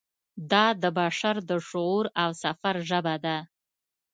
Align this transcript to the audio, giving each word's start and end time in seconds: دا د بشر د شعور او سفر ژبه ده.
دا 0.51 0.65
د 0.81 0.83
بشر 0.99 1.35
د 1.49 1.51
شعور 1.67 2.05
او 2.21 2.29
سفر 2.43 2.75
ژبه 2.89 3.15
ده. 3.25 3.37